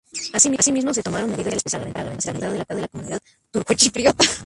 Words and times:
Asimismo, 0.57 0.95
se 0.95 1.03
tomaron 1.03 1.29
medidas 1.29 1.53
especiales 1.53 1.93
para 1.93 2.05
garantizar 2.05 2.33
la 2.33 2.39
seguridad 2.47 2.65
de 2.69 2.81
la 2.81 2.87
comunidad 2.87 3.19
turcochipriota. 3.51 4.25